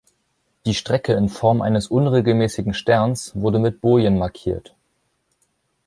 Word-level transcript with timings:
Die 0.65 0.73
Strecke 0.73 1.13
in 1.13 1.29
Form 1.29 1.61
eines 1.61 1.85
unregelmäßigen 1.85 2.73
Sterns 2.73 3.35
wurde 3.35 3.59
mit 3.59 3.81
Bojen 3.81 4.17
markiert. 4.17 4.75